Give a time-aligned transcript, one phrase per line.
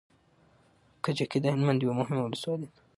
[1.03, 2.79] کجکی د هلمند يوه مهمه ولسوالي ده